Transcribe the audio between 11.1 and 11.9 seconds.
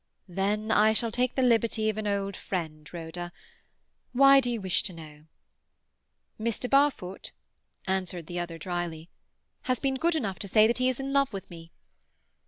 love with me."